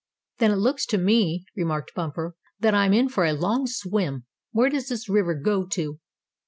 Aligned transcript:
"Then 0.39 0.49
it 0.49 0.55
looks 0.55 0.87
to 0.87 0.97
me," 0.97 1.45
remarked 1.55 1.91
Bumper, 1.93 2.33
"that 2.59 2.73
I'm 2.73 2.91
in 2.91 3.07
for 3.07 3.23
a 3.23 3.33
long 3.33 3.67
swim. 3.67 4.25
Where 4.51 4.67
does 4.67 4.87
this 4.89 5.07
river 5.07 5.35
go 5.35 5.67
to?" 5.73 5.99